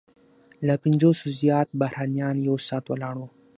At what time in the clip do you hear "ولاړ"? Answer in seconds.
2.89-3.15